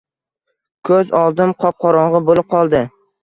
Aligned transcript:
Ko‘z 0.89 1.11
oldim 1.19 1.53
qop-qorong‘i 1.65 2.23
bo‘lib 2.31 2.49
qoldi. 2.57 2.83